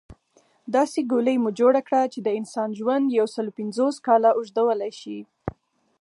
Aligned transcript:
داسې 0.75 0.99
ګولۍ 1.11 1.37
مو 1.43 1.49
جوړه 1.59 1.81
کړه 1.87 2.01
چې 2.13 2.19
د 2.23 2.29
انسان 2.39 2.69
ژوند 2.79 3.15
يوسل 3.19 3.47
پنځوس 3.57 3.95
کاله 4.07 4.29
اوږدولی 4.35 4.91
شي 5.01 5.19